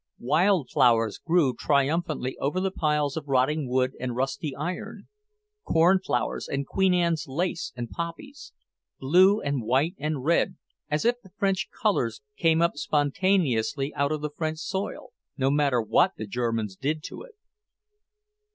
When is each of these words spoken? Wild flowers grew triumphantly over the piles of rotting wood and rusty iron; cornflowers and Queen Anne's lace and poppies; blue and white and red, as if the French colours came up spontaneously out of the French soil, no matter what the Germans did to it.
Wild 0.17 0.71
flowers 0.71 1.19
grew 1.19 1.53
triumphantly 1.53 2.35
over 2.39 2.59
the 2.59 2.71
piles 2.71 3.15
of 3.15 3.27
rotting 3.27 3.69
wood 3.69 3.93
and 3.99 4.15
rusty 4.15 4.55
iron; 4.55 5.07
cornflowers 5.63 6.47
and 6.47 6.65
Queen 6.65 6.91
Anne's 6.91 7.27
lace 7.27 7.71
and 7.75 7.87
poppies; 7.87 8.51
blue 8.99 9.41
and 9.41 9.61
white 9.61 9.93
and 9.99 10.23
red, 10.23 10.57
as 10.89 11.05
if 11.05 11.21
the 11.21 11.29
French 11.37 11.69
colours 11.83 12.23
came 12.35 12.63
up 12.63 12.77
spontaneously 12.77 13.93
out 13.93 14.11
of 14.11 14.21
the 14.21 14.31
French 14.31 14.57
soil, 14.57 15.09
no 15.37 15.51
matter 15.51 15.79
what 15.79 16.13
the 16.17 16.25
Germans 16.25 16.75
did 16.75 17.03
to 17.03 17.21
it. 17.21 17.35